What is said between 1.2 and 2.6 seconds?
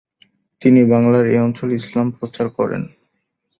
এ অঞ্চলে ইসলাম প্রচার